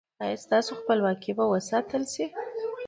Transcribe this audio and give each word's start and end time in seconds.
ایا 0.23 0.37
ستاسو 0.45 0.71
خپلواکي 0.81 1.31
به 1.37 1.45
وساتل 1.53 2.03
شي؟ 2.13 2.25